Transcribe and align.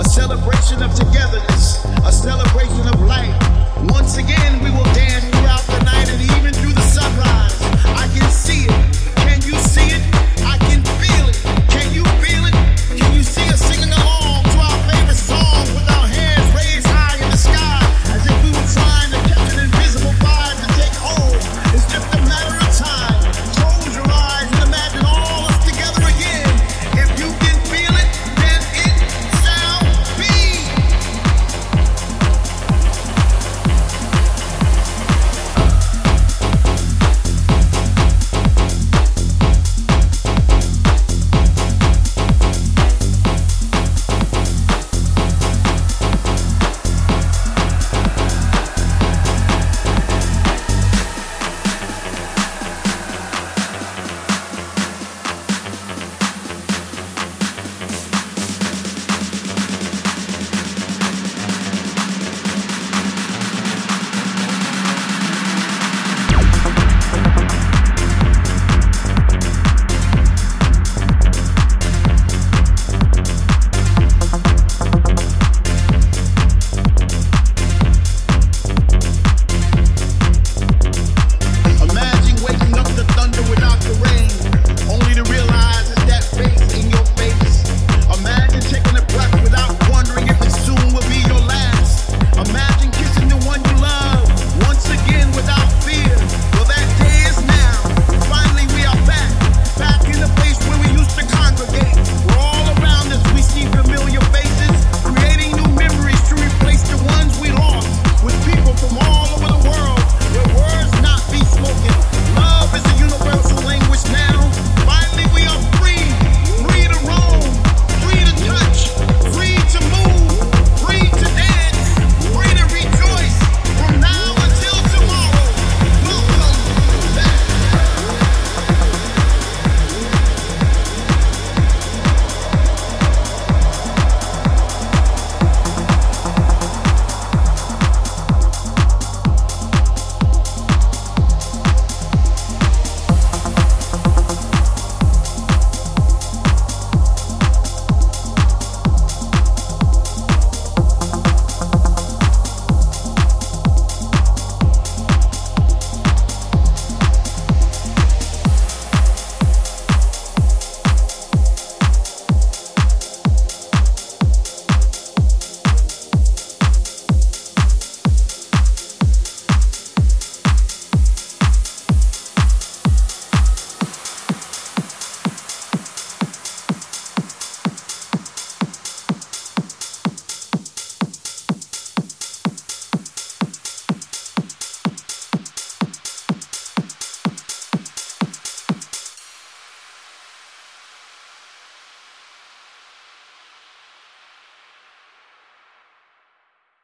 A 0.00 0.04
celebration 0.04 0.82
of 0.82 0.94
togetherness. 0.94 1.69